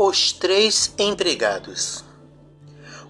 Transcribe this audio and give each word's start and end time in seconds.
Os 0.00 0.30
três 0.30 0.94
empregados. 0.96 2.04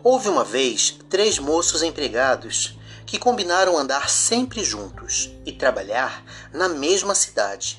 Houve 0.02 0.30
uma 0.30 0.42
vez 0.42 0.98
três 1.10 1.38
moços 1.38 1.82
empregados 1.82 2.78
que 3.04 3.18
combinaram 3.18 3.76
andar 3.76 4.08
sempre 4.08 4.64
juntos 4.64 5.30
e 5.44 5.52
trabalhar 5.52 6.24
na 6.50 6.66
mesma 6.66 7.14
cidade. 7.14 7.78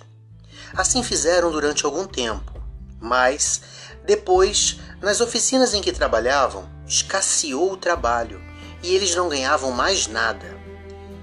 Assim 0.75 1.01
fizeram 1.01 1.51
durante 1.51 1.85
algum 1.85 2.05
tempo, 2.05 2.53
mas 3.01 3.61
depois, 4.05 4.77
nas 5.01 5.21
oficinas 5.21 5.73
em 5.73 5.81
que 5.81 5.91
trabalhavam, 5.91 6.69
escasseou 6.85 7.73
o 7.73 7.77
trabalho 7.77 8.39
e 8.83 8.93
eles 8.93 9.15
não 9.15 9.27
ganhavam 9.27 9.71
mais 9.71 10.05
nada, 10.05 10.55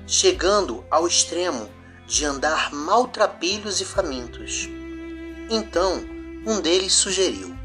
chegando 0.08 0.84
ao 0.90 1.06
extremo 1.06 1.70
de 2.04 2.24
andar 2.24 2.72
maltrapilhos 2.72 3.80
e 3.80 3.84
famintos. 3.84 4.68
Então, 5.48 6.04
um 6.44 6.60
deles 6.60 6.92
sugeriu: 6.92 7.55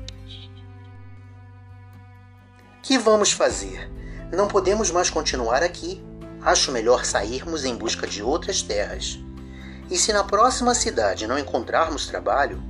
Que 2.92 2.98
vamos 2.98 3.32
fazer? 3.32 3.90
Não 4.34 4.50
podemos 4.50 4.92
mais 4.92 5.10
continuar 5.10 5.64
aqui. 5.64 6.04
Acho 6.42 6.74
melhor 6.74 7.06
sairmos 7.06 7.64
em 7.64 7.74
busca 7.74 8.06
de 8.06 8.22
outras 8.22 8.62
terras. 8.62 9.18
E 9.90 9.98
se 9.98 10.12
na 10.12 10.26
próxima 10.26 10.76
cidade 10.76 11.26
não 11.26 11.40
encontrarmos 11.40 12.08
trabalho, 12.08 12.62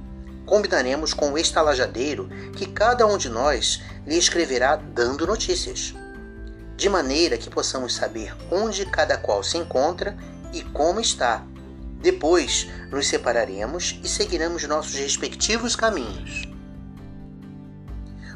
combinaremos 0.45 1.11
com 1.11 1.31
o 1.31 1.39
estalajadeiro 1.39 2.29
que 2.55 2.67
cada 2.67 3.07
um 3.07 3.17
de 3.17 3.29
nós 3.29 3.81
lhe 4.05 4.15
escreverá 4.15 4.75
dando 4.75 5.25
notícias, 5.25 5.95
de 6.77 6.87
maneira 6.87 7.35
que 7.35 7.49
possamos 7.49 7.95
saber 7.95 8.37
onde 8.51 8.85
cada 8.85 9.17
qual 9.17 9.41
se 9.41 9.57
encontra 9.57 10.15
e 10.53 10.61
como 10.61 10.99
está. 10.99 11.43
Depois 11.99 12.69
nos 12.91 13.07
separaremos 13.07 13.99
e 14.03 14.07
seguiremos 14.07 14.65
nossos 14.65 14.93
respectivos 14.93 15.75
caminhos. 15.75 16.43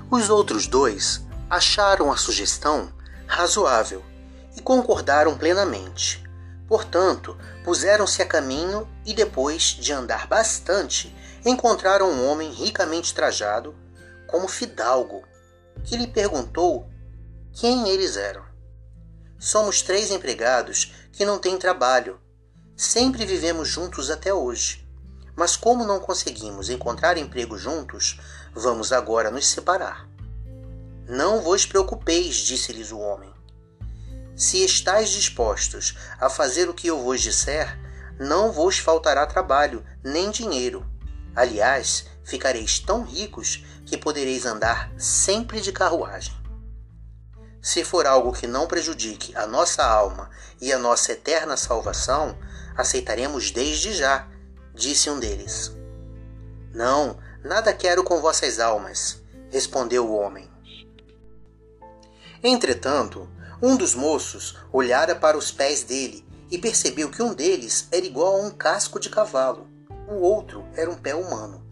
Os 0.10 0.32
outros 0.32 0.66
dois 0.66 1.24
acharam 1.50 2.12
a 2.12 2.18
sugestão 2.18 2.92
razoável 3.28 4.04
e 4.56 4.62
concordaram 4.62 5.38
plenamente. 5.38 6.24
Portanto, 6.68 7.38
puseram-se 7.64 8.22
a 8.22 8.26
caminho 8.26 8.88
e, 9.06 9.14
depois 9.14 9.64
de 9.64 9.94
andar 9.94 10.28
bastante, 10.28 11.16
encontraram 11.46 12.10
um 12.10 12.28
homem 12.28 12.52
ricamente 12.52 13.14
trajado, 13.14 13.76
como 14.26 14.48
fidalgo, 14.48 15.24
que 15.84 15.96
lhe 15.96 16.08
perguntou 16.08 16.90
quem 17.54 17.88
eles 17.90 18.18
eram. 18.18 18.44
Somos 19.38 19.82
três 19.82 20.10
empregados 20.10 20.94
que 21.12 21.26
não 21.26 21.38
têm 21.38 21.58
trabalho. 21.58 22.20
Sempre 22.76 23.26
vivemos 23.26 23.68
juntos 23.68 24.10
até 24.10 24.34
hoje. 24.34 24.86
Mas 25.36 25.56
como 25.56 25.86
não 25.86 26.00
conseguimos 26.00 26.70
encontrar 26.70 27.18
emprego 27.18 27.58
juntos, 27.58 28.20
vamos 28.54 28.92
agora 28.92 29.30
nos 29.30 29.48
separar. 29.48 30.08
Não 31.08 31.42
vos 31.42 31.66
preocupeis, 31.66 32.38
disse-lhes 32.38 32.92
o 32.92 32.98
homem. 32.98 33.32
Se 34.36 34.66
estáis 34.66 35.10
dispostos 35.10 35.96
a 36.20 36.30
fazer 36.30 36.68
o 36.68 36.74
que 36.74 36.88
eu 36.88 37.02
vos 37.02 37.22
disser, 37.22 37.80
não 38.20 38.52
vos 38.52 38.80
faltará 38.80 39.26
trabalho, 39.26 39.86
nem 40.04 40.32
dinheiro. 40.32 40.86
Aliás, 41.36 42.06
ficareis 42.24 42.80
tão 42.80 43.04
ricos 43.04 43.64
que 43.86 43.98
podereis 43.98 44.46
andar 44.46 44.92
sempre 44.98 45.62
de 45.62 45.72
carruagem. 45.72 46.34
Se 47.62 47.84
for 47.84 48.08
algo 48.08 48.32
que 48.32 48.48
não 48.48 48.68
prejudique 48.68 49.36
a 49.36 49.46
nossa 49.46 49.84
alma 49.84 50.30
e 50.60 50.74
a 50.74 50.80
nossa 50.80 51.12
eterna 51.12 51.56
salvação, 51.56 52.38
aceitaremos 52.76 53.52
desde 53.52 53.94
já, 53.94 54.28
disse 54.74 55.10
um 55.10 55.20
deles. 55.20 55.72
Não, 56.74 57.18
nada 57.44 57.74
quero 57.74 58.04
com 58.04 58.20
vossas 58.20 58.60
almas, 58.60 59.22
respondeu 59.52 60.08
o 60.08 60.16
homem. 60.16 60.55
Entretanto, 62.44 63.30
um 63.62 63.76
dos 63.76 63.96
moços 63.96 64.58
olhara 64.72 65.16
para 65.16 65.38
os 65.38 65.52
pés 65.52 65.84
dele 65.84 66.26
e 66.52 66.58
percebeu 66.58 67.10
que 67.10 67.24
um 67.24 67.34
deles 67.34 67.88
era 67.92 68.06
igual 68.06 68.36
a 68.36 68.46
um 68.46 68.52
casco 68.52 69.00
de 69.00 69.10
cavalo, 69.10 69.68
o 70.08 70.16
outro 70.16 70.64
era 70.76 70.90
um 70.90 70.96
pé 70.96 71.16
humano. 71.16 71.66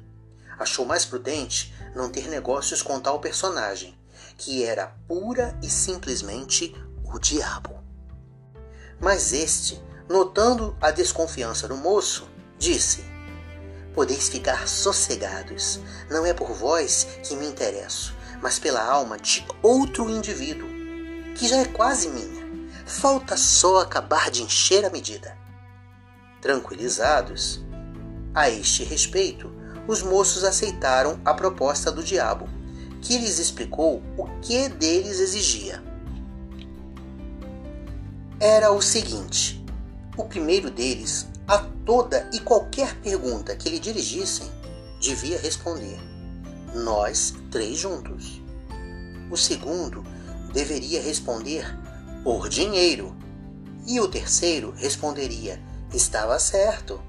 Achou 0.57 0.85
mais 0.85 1.05
prudente 1.05 1.73
não 1.95 2.09
ter 2.09 2.27
negócios 2.27 2.81
com 2.81 2.99
tal 2.99 3.19
personagem, 3.19 3.97
que 4.37 4.63
era 4.63 4.95
pura 5.07 5.57
e 5.61 5.69
simplesmente 5.69 6.75
o 7.03 7.19
diabo. 7.19 7.79
Mas 8.99 9.33
este, 9.33 9.81
notando 10.09 10.75
a 10.81 10.89
desconfiança 10.89 11.67
do 11.67 11.77
moço, 11.77 12.27
disse: 12.57 13.03
Podeis 13.93 14.29
ficar 14.29 14.67
sossegados, 14.67 15.79
não 16.09 16.25
é 16.25 16.33
por 16.33 16.51
vós 16.51 17.05
que 17.23 17.35
me 17.35 17.45
interesso, 17.45 18.15
mas 18.43 18.59
pela 18.59 18.83
alma 18.85 19.17
de 19.17 19.45
outro 19.61 20.09
indivíduo, 20.09 20.67
que 21.33 21.47
já 21.47 21.59
é 21.59 21.65
quase 21.65 22.09
minha. 22.09 22.43
Falta 22.85 23.37
só 23.37 23.79
acabar 23.79 24.29
de 24.29 24.43
encher 24.43 24.83
a 24.83 24.89
medida. 24.89 25.37
Tranquilizados, 26.41 27.63
a 28.35 28.49
este 28.49 28.83
respeito, 28.83 29.49
os 29.87 30.01
moços 30.01 30.43
aceitaram 30.43 31.21
a 31.23 31.33
proposta 31.33 31.89
do 31.89 32.03
diabo, 32.03 32.49
que 33.01 33.17
lhes 33.17 33.39
explicou 33.39 34.03
o 34.17 34.25
que 34.41 34.67
deles 34.67 35.21
exigia. 35.21 35.81
Era 38.41 38.73
o 38.73 38.81
seguinte: 38.81 39.63
o 40.17 40.25
primeiro 40.25 40.69
deles, 40.69 41.29
a 41.47 41.59
toda 41.85 42.29
e 42.33 42.41
qualquer 42.41 42.93
pergunta 42.99 43.55
que 43.55 43.69
lhe 43.69 43.79
dirigissem, 43.79 44.51
devia 44.99 45.39
responder 45.39 46.12
nós 46.73 47.33
três 47.51 47.77
juntos. 47.77 48.41
O 49.29 49.37
segundo 49.37 50.03
deveria 50.53 51.01
responder 51.01 51.65
por 52.23 52.49
dinheiro. 52.49 53.15
E 53.85 53.99
o 53.99 54.07
terceiro 54.07 54.71
responderia 54.77 55.61
estava 55.93 56.39
certo. 56.39 57.01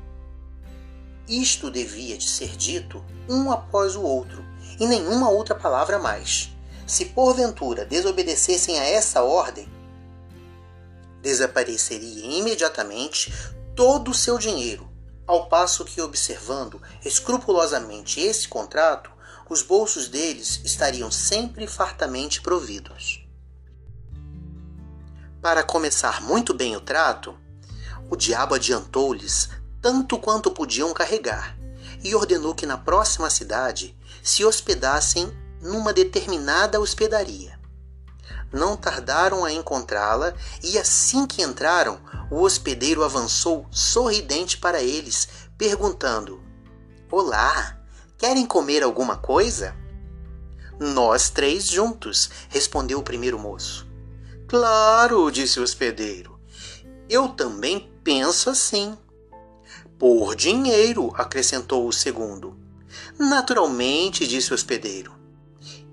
Isto 1.28 1.70
devia 1.70 2.18
de 2.18 2.28
ser 2.28 2.56
dito 2.56 3.02
um 3.28 3.50
após 3.50 3.96
o 3.96 4.02
outro, 4.02 4.44
e 4.78 4.86
nenhuma 4.86 5.30
outra 5.30 5.54
palavra 5.54 5.98
mais. 5.98 6.50
Se 6.86 7.06
porventura 7.06 7.86
desobedecessem 7.86 8.78
a 8.78 8.84
essa 8.84 9.22
ordem, 9.22 9.66
desapareceria 11.22 12.38
imediatamente 12.38 13.32
todo 13.74 14.10
o 14.10 14.14
seu 14.14 14.38
dinheiro, 14.38 14.86
ao 15.26 15.48
passo 15.48 15.84
que, 15.84 16.02
observando 16.02 16.82
escrupulosamente 17.02 18.20
esse 18.20 18.46
contrato, 18.46 19.10
os 19.48 19.62
bolsos 19.62 20.08
deles 20.08 20.60
estariam 20.64 21.10
sempre 21.10 21.66
fartamente 21.66 22.40
providos. 22.40 23.26
Para 25.40 25.62
começar 25.62 26.22
muito 26.22 26.54
bem 26.54 26.74
o 26.74 26.80
trato, 26.80 27.38
o 28.08 28.16
diabo 28.16 28.54
adiantou-lhes 28.54 29.50
tanto 29.82 30.18
quanto 30.18 30.50
podiam 30.50 30.94
carregar 30.94 31.56
e 32.02 32.14
ordenou 32.14 32.54
que 32.54 32.64
na 32.64 32.78
próxima 32.78 33.28
cidade 33.28 33.96
se 34.22 34.44
hospedassem 34.44 35.30
numa 35.60 35.92
determinada 35.92 36.80
hospedaria. 36.80 37.60
Não 38.52 38.76
tardaram 38.76 39.44
a 39.44 39.52
encontrá-la 39.52 40.34
e 40.62 40.78
assim 40.78 41.26
que 41.26 41.42
entraram, 41.42 42.00
o 42.30 42.40
hospedeiro 42.40 43.02
avançou 43.02 43.66
sorridente 43.70 44.58
para 44.58 44.82
eles, 44.82 45.28
perguntando: 45.58 46.42
Olá, 47.10 47.78
Querem 48.16 48.46
comer 48.46 48.82
alguma 48.82 49.16
coisa? 49.16 49.74
Nós 50.78 51.30
três 51.30 51.66
juntos, 51.66 52.30
respondeu 52.48 53.00
o 53.00 53.02
primeiro 53.02 53.38
moço. 53.38 53.86
Claro, 54.46 55.30
disse 55.30 55.58
o 55.58 55.62
hospedeiro. 55.62 56.38
Eu 57.08 57.28
também 57.28 57.92
penso 58.04 58.48
assim. 58.48 58.96
Por 59.98 60.36
dinheiro, 60.36 61.12
acrescentou 61.16 61.88
o 61.88 61.92
segundo. 61.92 62.56
Naturalmente, 63.18 64.26
disse 64.26 64.52
o 64.52 64.54
hospedeiro. 64.54 65.12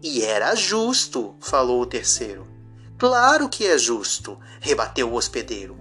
E 0.01 0.21
era 0.21 0.55
justo, 0.55 1.35
falou 1.39 1.81
o 1.81 1.87
terceiro. 1.87 2.47
Claro 2.99 3.49
que 3.49 3.65
é 3.65 3.77
justo, 3.79 4.39
rebateu 4.59 5.11
o 5.11 5.15
hospedeiro. 5.15 5.77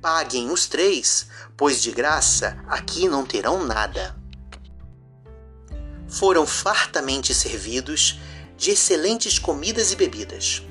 Paguem 0.00 0.50
os 0.50 0.66
três, 0.66 1.28
pois 1.56 1.80
de 1.80 1.92
graça 1.92 2.62
aqui 2.66 3.08
não 3.08 3.24
terão 3.24 3.64
nada 3.64 4.21
foram 6.12 6.46
fartamente 6.46 7.34
servidos 7.34 8.20
de 8.56 8.70
excelentes 8.72 9.38
comidas 9.38 9.92
e 9.92 9.96
bebidas. 9.96 10.62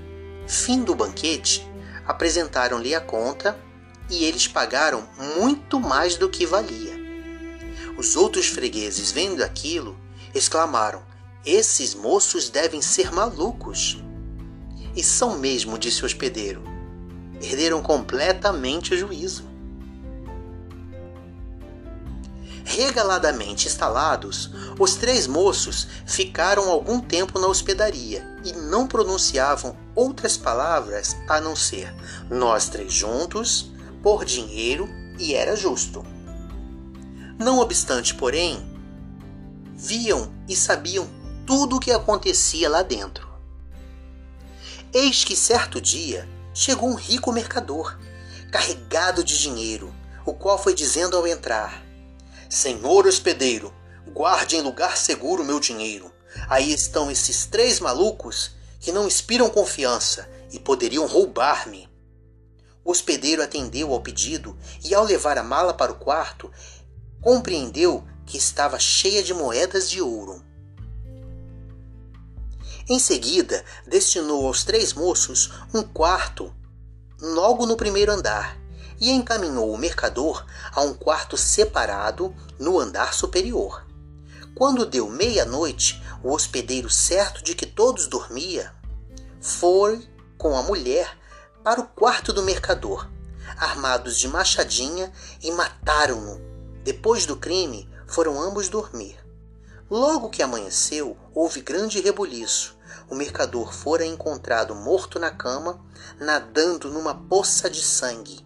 Fim 0.47 0.83
do 0.83 0.93
banquete, 0.93 1.67
apresentaram-lhe 2.05 2.93
a 2.93 3.01
conta 3.01 3.57
e 4.09 4.23
eles 4.23 4.47
pagaram 4.47 5.07
muito 5.35 5.79
mais 5.79 6.15
do 6.15 6.29
que 6.29 6.45
valia. 6.45 6.93
Os 7.97 8.15
outros 8.15 8.47
fregueses, 8.47 9.11
vendo 9.11 9.43
aquilo, 9.43 9.99
exclamaram: 10.33 11.01
Esses 11.43 11.95
moços 11.95 12.49
devem 12.49 12.81
ser 12.81 13.11
malucos. 13.11 13.97
E 14.95 15.03
são 15.03 15.39
mesmo, 15.39 15.77
disse 15.77 16.03
o 16.03 16.05
hospedeiro. 16.05 16.61
Perderam 17.39 17.81
completamente 17.81 18.93
o 18.93 18.97
juízo. 18.97 19.50
Regaladamente 22.63 23.67
instalados, 23.67 24.51
os 24.79 24.95
três 24.95 25.27
moços 25.27 25.87
ficaram 26.05 26.69
algum 26.69 26.99
tempo 26.99 27.39
na 27.39 27.47
hospedaria 27.47 28.25
e 28.43 28.53
não 28.53 28.87
pronunciavam 28.87 29.75
outras 29.95 30.37
palavras 30.37 31.15
a 31.27 31.41
não 31.41 31.55
ser 31.55 31.93
nós 32.29 32.69
três 32.69 32.93
juntos, 32.93 33.71
por 34.01 34.25
dinheiro 34.25 34.89
e 35.19 35.33
era 35.33 35.55
justo. 35.55 36.03
Não 37.37 37.59
obstante, 37.59 38.13
porém, 38.13 38.63
viam 39.75 40.31
e 40.47 40.55
sabiam 40.55 41.07
tudo 41.45 41.75
o 41.75 41.79
que 41.79 41.91
acontecia 41.91 42.69
lá 42.69 42.81
dentro. 42.81 43.29
Eis 44.93 45.23
que 45.23 45.35
certo 45.35 45.79
dia 45.79 46.27
chegou 46.53 46.89
um 46.89 46.95
rico 46.95 47.31
mercador, 47.31 47.97
carregado 48.51 49.23
de 49.23 49.39
dinheiro, 49.39 49.93
o 50.25 50.33
qual 50.33 50.61
foi 50.61 50.73
dizendo 50.73 51.15
ao 51.15 51.25
entrar: 51.25 51.81
Senhor 52.51 53.07
hospedeiro, 53.07 53.73
guarde 54.09 54.57
em 54.57 54.61
lugar 54.61 54.97
seguro 54.97 55.41
meu 55.41 55.57
dinheiro. 55.57 56.11
Aí 56.49 56.73
estão 56.73 57.09
esses 57.09 57.45
três 57.45 57.79
malucos 57.79 58.51
que 58.77 58.91
não 58.91 59.07
inspiram 59.07 59.49
confiança 59.49 60.29
e 60.51 60.59
poderiam 60.59 61.07
roubar-me. 61.07 61.89
O 62.83 62.91
hospedeiro 62.91 63.41
atendeu 63.41 63.93
ao 63.93 64.01
pedido 64.01 64.57
e, 64.83 64.93
ao 64.93 65.05
levar 65.05 65.37
a 65.37 65.43
mala 65.43 65.73
para 65.73 65.93
o 65.93 65.97
quarto, 65.97 66.51
compreendeu 67.21 68.05
que 68.25 68.37
estava 68.37 68.77
cheia 68.77 69.23
de 69.23 69.33
moedas 69.33 69.89
de 69.89 70.01
ouro. 70.01 70.43
Em 72.89 72.99
seguida, 72.99 73.63
destinou 73.87 74.45
aos 74.45 74.65
três 74.65 74.91
moços 74.91 75.53
um 75.73 75.83
quarto 75.83 76.53
logo 77.17 77.65
no 77.65 77.77
primeiro 77.77 78.11
andar 78.11 78.60
e 79.01 79.09
encaminhou 79.09 79.73
o 79.73 79.77
mercador 79.77 80.45
a 80.71 80.81
um 80.81 80.93
quarto 80.93 81.35
separado 81.35 82.33
no 82.59 82.79
andar 82.79 83.15
superior. 83.15 83.83
Quando 84.53 84.85
deu 84.85 85.09
meia-noite, 85.09 86.01
o 86.23 86.31
hospedeiro, 86.31 86.89
certo 86.89 87.43
de 87.43 87.55
que 87.55 87.65
todos 87.65 88.05
dormia, 88.07 88.71
foi 89.41 90.07
com 90.37 90.55
a 90.55 90.61
mulher 90.61 91.17
para 91.63 91.81
o 91.81 91.87
quarto 91.87 92.31
do 92.31 92.43
mercador, 92.43 93.09
armados 93.57 94.19
de 94.19 94.27
machadinha, 94.27 95.11
e 95.41 95.51
mataram-no. 95.51 96.39
Depois 96.83 97.25
do 97.25 97.35
crime, 97.35 97.89
foram 98.07 98.39
ambos 98.39 98.69
dormir. 98.69 99.17
Logo 99.89 100.29
que 100.29 100.43
amanheceu, 100.43 101.17
houve 101.33 101.61
grande 101.61 101.99
rebuliço. 101.99 102.77
O 103.09 103.15
mercador 103.15 103.73
fora 103.73 104.05
encontrado 104.05 104.75
morto 104.75 105.19
na 105.19 105.31
cama, 105.31 105.83
nadando 106.19 106.89
numa 106.89 107.13
poça 107.13 107.69
de 107.69 107.81
sangue. 107.81 108.45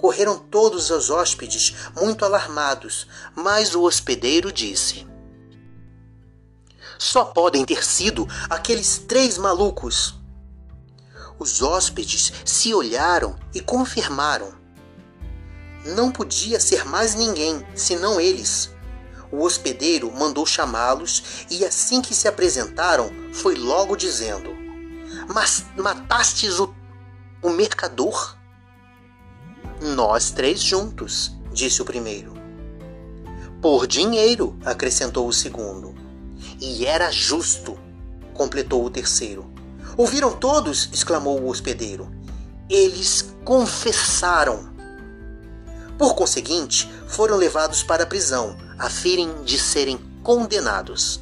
Correram 0.00 0.38
todos 0.38 0.88
os 0.88 1.10
hóspedes, 1.10 1.74
muito 1.94 2.24
alarmados, 2.24 3.06
mas 3.36 3.74
o 3.74 3.82
hospedeiro 3.82 4.50
disse: 4.50 5.06
Só 6.98 7.26
podem 7.26 7.66
ter 7.66 7.84
sido 7.84 8.26
aqueles 8.48 8.96
três 8.96 9.36
malucos. 9.36 10.14
Os 11.38 11.60
hóspedes 11.60 12.32
se 12.46 12.72
olharam 12.72 13.38
e 13.52 13.60
confirmaram. 13.60 14.54
Não 15.84 16.10
podia 16.10 16.58
ser 16.58 16.86
mais 16.86 17.14
ninguém 17.14 17.62
senão 17.74 18.18
eles. 18.18 18.70
O 19.30 19.44
hospedeiro 19.44 20.10
mandou 20.10 20.46
chamá-los 20.46 21.44
e, 21.50 21.62
assim 21.62 22.00
que 22.00 22.14
se 22.14 22.26
apresentaram, 22.26 23.10
foi 23.34 23.54
logo 23.54 23.96
dizendo: 23.96 24.50
Mas 25.28 25.62
matastes 25.76 26.58
o, 26.58 26.74
o 27.42 27.50
mercador? 27.50 28.39
Nós 30.02 30.30
três 30.30 30.62
juntos, 30.62 31.30
disse 31.52 31.82
o 31.82 31.84
primeiro. 31.84 32.32
Por 33.60 33.86
dinheiro, 33.86 34.58
acrescentou 34.64 35.28
o 35.28 35.32
segundo. 35.32 35.94
E 36.58 36.86
era 36.86 37.10
justo, 37.10 37.78
completou 38.32 38.82
o 38.82 38.88
terceiro. 38.88 39.52
Ouviram 39.98 40.32
todos? 40.32 40.88
exclamou 40.90 41.38
o 41.38 41.50
hospedeiro. 41.50 42.10
Eles 42.66 43.34
confessaram. 43.44 44.72
Por 45.98 46.14
conseguinte, 46.14 46.90
foram 47.06 47.36
levados 47.36 47.82
para 47.82 48.04
a 48.04 48.06
prisão, 48.06 48.56
a 48.78 48.88
fim 48.88 49.42
de 49.44 49.58
serem 49.58 50.00
condenados. 50.22 51.20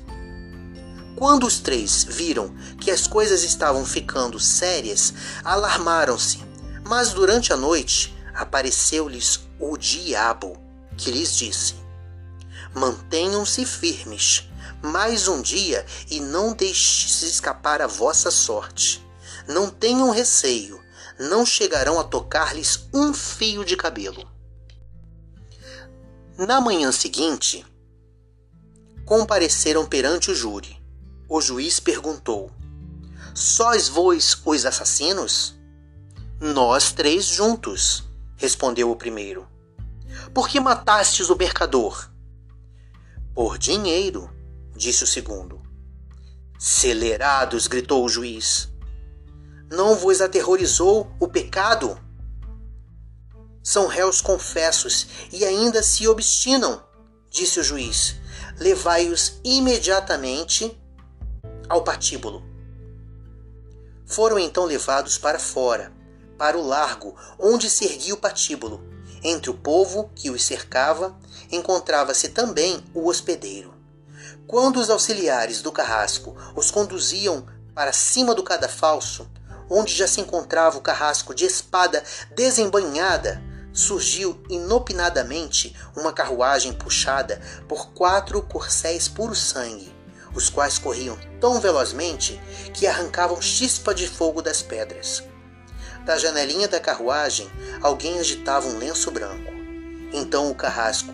Quando 1.17 1.49
os 1.49 1.59
três 1.59 2.07
viram 2.09 2.55
que 2.81 2.93
as 2.93 3.09
coisas 3.09 3.43
estavam 3.43 3.85
ficando 3.85 4.39
sérias, 4.39 5.13
alarmaram-se, 5.43 6.39
mas 6.87 7.13
durante 7.13 7.53
a 7.53 7.57
noite 7.57 8.17
apareceu-lhes 8.39 9.41
o 9.59 9.77
diabo, 9.77 10.57
que 10.97 11.11
lhes 11.11 11.37
disse: 11.37 11.75
Mantenham-se 12.73 13.67
firmes, 13.67 14.49
mais 14.81 15.27
um 15.27 15.43
dia, 15.43 15.85
e 16.09 16.21
não 16.21 16.55
deixes 16.55 17.23
escapar 17.23 17.83
a 17.83 17.89
vossa 17.89 18.31
sorte. 18.31 19.05
Não 19.49 19.69
tenham 19.69 20.11
receio, 20.11 20.81
não 21.19 21.45
chegarão 21.45 21.99
a 21.99 22.05
tocar-lhes 22.05 22.89
um 22.95 23.13
fio 23.13 23.65
de 23.65 23.77
cabelo. 23.77 24.31
Na 26.37 26.61
manhã 26.61 26.93
seguinte, 26.93 27.67
compareceram 29.05 29.85
perante 29.85 30.31
o 30.31 30.35
júri. 30.35 30.81
O 31.29 31.41
juiz 31.41 31.81
perguntou: 31.81 32.53
Sós 33.35 33.89
vós 33.89 34.41
os 34.45 34.65
assassinos? 34.65 35.57
Nós 36.41 36.93
três 36.93 37.25
juntos, 37.25 38.08
respondeu 38.39 38.91
o 38.91 38.97
primeiro. 38.97 39.47
Por 40.33 40.49
que 40.49 40.59
matastes 40.59 41.29
o 41.29 41.37
mercador? 41.37 42.11
Por 43.35 43.59
dinheiro, 43.59 44.31
disse 44.75 45.05
o 45.05 45.07
segundo. 45.07 45.61
Celerados, 46.59 47.67
gritou 47.67 48.05
o 48.05 48.09
juiz. 48.09 48.73
Não 49.71 49.97
vos 49.97 50.21
aterrorizou 50.21 51.13
o 51.21 51.29
pecado? 51.29 52.01
São 53.63 53.87
réus 53.87 54.21
confessos 54.21 55.09
e 55.31 55.45
ainda 55.45 55.83
se 55.83 56.09
obstinam, 56.09 56.83
disse 57.29 57.61
o 57.61 57.65
juiz. 57.65 58.17
Levai-os 58.59 59.41
imediatamente 59.45 60.81
ao 61.69 61.85
patíbulo. 61.85 62.43
Foram 64.07 64.39
então 64.39 64.65
levados 64.65 65.19
para 65.19 65.39
fora 65.39 65.98
para 66.39 66.57
o 66.57 66.67
largo 66.67 67.15
onde 67.39 67.69
se 67.69 67.85
erguia 67.85 68.15
o 68.15 68.19
patíbulo. 68.19 68.83
Entre 69.23 69.51
o 69.51 69.55
povo 69.55 70.11
que 70.15 70.31
os 70.31 70.45
cercava, 70.45 71.19
encontrava-se 71.51 72.29
também 72.29 72.85
o 72.95 73.09
hospedeiro. 73.09 73.75
Quando 74.47 74.79
os 74.79 74.89
auxiliares 74.89 75.61
do 75.61 75.73
carrasco 75.73 76.37
os 76.55 76.71
conduziam 76.71 77.45
para 77.75 77.93
cima 77.93 78.35
do 78.35 78.43
cadafalso, 78.43 79.29
onde 79.69 79.95
já 79.95 80.07
se 80.07 80.21
encontrava 80.21 80.79
o 80.79 80.81
carrasco 80.81 81.35
de 81.35 81.45
espada 81.45 82.03
desembanhada, 82.35 83.43
surgiu 83.73 84.43
inopinadamente 84.49 85.77
uma 85.95 86.13
carruagem 86.13 86.73
puxada 86.73 87.41
por 87.69 87.91
quatro 87.91 88.41
corcéis 88.43 89.09
puro 89.09 89.35
sangue, 89.35 89.95
os 90.35 90.49
quais 90.49 90.79
corriam 90.79 91.19
tão 91.41 91.61
velozmente 91.61 92.41
que 92.73 92.87
arrancavam 92.87 93.41
chispa 93.41 93.95
de 93.95 94.09
fogo 94.09 94.41
das 94.41 94.63
pedras. 94.63 95.23
Da 96.09 96.17
janelinha 96.17 96.67
da 96.67 96.81
carruagem, 96.81 97.47
alguém 97.83 98.19
agitava 98.19 98.67
um 98.67 98.79
lenço 98.79 99.11
branco. 99.11 99.53
Então 100.11 100.51
o 100.51 100.55
carrasco 100.55 101.13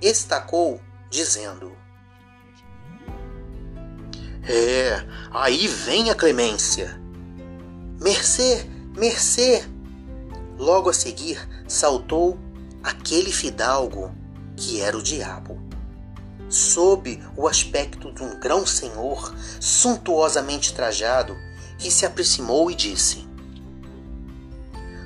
estacou, 0.00 0.80
dizendo: 1.08 1.76
É, 4.42 5.06
aí 5.30 5.68
vem 5.68 6.10
a 6.10 6.16
clemência. 6.16 7.00
Mercê, 8.00 8.68
mercê! 8.96 9.64
Logo 10.58 10.90
a 10.90 10.92
seguir 10.92 11.38
saltou 11.68 12.36
aquele 12.82 13.30
fidalgo 13.30 14.12
que 14.56 14.80
era 14.80 14.98
o 14.98 15.02
diabo. 15.04 15.62
Sob 16.48 17.22
o 17.36 17.46
aspecto 17.46 18.12
de 18.12 18.24
um 18.24 18.40
grão-senhor 18.40 19.32
suntuosamente 19.60 20.74
trajado, 20.74 21.36
que 21.78 21.92
se 21.92 22.04
aproximou 22.04 22.72
e 22.72 22.74
disse: 22.74 23.30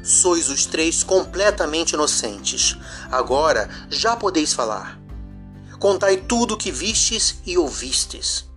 Sois 0.07 0.49
os 0.49 0.67
três 0.67 1.03
completamente 1.03 1.95
inocentes. 1.95 2.77
Agora 3.11 3.69
já 3.91 4.15
podeis 4.15 4.53
falar. 4.53 5.01
Contai 5.81 6.19
tudo 6.19 6.55
o 6.55 6.57
que 6.57 6.71
vistes 6.71 7.41
e 7.45 7.59
ouvistes. 7.59 8.49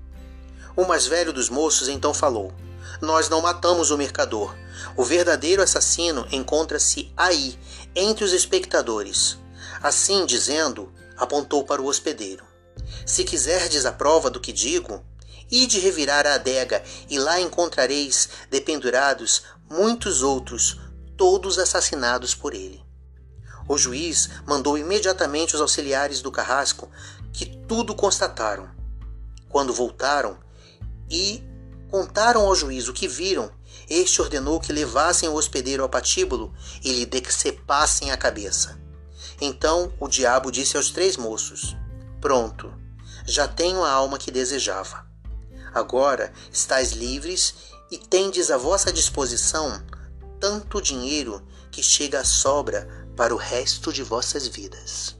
O 0.75 0.86
mais 0.86 1.08
velho 1.08 1.34
dos 1.34 1.50
moços 1.50 1.88
então 1.88 2.13
falou: 2.13 2.53
Nós 3.01 3.29
não 3.29 3.41
matamos 3.41 3.89
o 3.89 3.98
mercador. 3.98 4.56
O 4.96 5.03
verdadeiro 5.03 5.63
assassino 5.63 6.27
encontra-se 6.32 7.12
aí, 7.18 7.58
entre 7.96 8.24
os 8.24 8.32
espectadores. 8.32 9.36
Assim 9.82 10.27
dizendo, 10.27 10.94
apontou 11.18 11.63
para 11.63 11.82
o 11.82 11.88
hospedeiro. 11.88 12.46
Se 13.08 13.24
quiserdes 13.24 13.88
a 13.88 13.91
prova 13.91 14.29
do 14.29 14.39
que 14.39 14.53
digo, 14.53 15.03
ide 15.50 15.79
revirar 15.79 16.27
a 16.27 16.36
adega, 16.36 16.84
e 17.10 17.18
lá 17.18 17.41
encontrareis 17.41 18.29
dependurados 18.51 19.41
muitos 19.68 20.22
outros 20.22 20.77
todos 21.19 21.59
assassinados 21.59 22.33
por 22.33 22.53
ele. 22.53 22.81
O 23.67 23.77
juiz 23.77 24.29
mandou 24.47 24.77
imediatamente 24.77 25.53
os 25.53 25.59
auxiliares 25.59 26.21
do 26.21 26.31
carrasco, 26.31 26.89
que 27.33 27.45
tudo 27.67 27.93
constataram. 27.93 28.69
Quando 29.49 29.73
voltaram 29.73 30.39
e 31.11 31.43
contaram 31.91 32.47
ao 32.47 32.55
juiz 32.55 32.88
o 32.88 32.93
que 32.93 33.05
viram, 33.05 33.51
este 33.89 34.21
ordenou 34.21 34.61
que 34.61 34.71
levassem 34.71 35.27
o 35.27 35.33
hospedeiro 35.33 35.83
ao 35.83 35.89
patíbulo 35.89 36.53
e 36.81 36.93
lhe 36.93 37.05
decepassem 37.05 38.11
a 38.11 38.17
cabeça. 38.17 38.79
Então 39.41 39.91
o 39.99 40.07
diabo 40.07 40.49
disse 40.49 40.77
aos 40.77 40.89
três 40.89 41.17
moços: 41.17 41.75
Pronto, 42.21 42.73
já 43.25 43.45
tenho 43.45 43.83
a 43.83 43.91
alma 43.91 44.17
que 44.17 44.31
desejava. 44.31 45.05
Agora 45.73 46.31
estáis 46.51 46.93
livres 46.93 47.55
e 47.91 47.97
tendes 47.97 48.49
à 48.49 48.57
vossa 48.57 48.91
disposição 48.93 49.83
tanto 50.39 50.81
dinheiro 50.81 51.46
que 51.72 51.84
chega 51.84 52.22
à 52.22 52.24
sobra 52.24 52.88
para 53.15 53.34
o 53.34 53.38
resto 53.38 53.91
de 53.91 54.01
vossas 54.01 54.48
vidas. 54.48 55.18